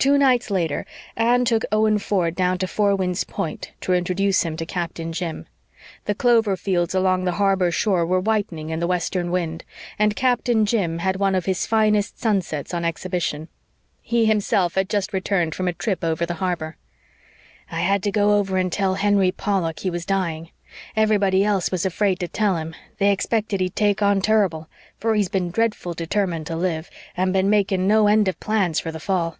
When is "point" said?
3.22-3.72